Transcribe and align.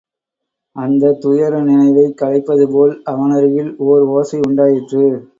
அந்தத் 0.75 1.19
துயர 1.21 1.59
நினைவைக் 1.61 2.17
கலைப்பது 2.21 2.65
போல் 2.71 3.01
அவனருகில் 3.05 3.75
ஓர் 3.83 4.05
ஒசை 4.11 4.39
உண்டாயிற்று. 4.47 5.03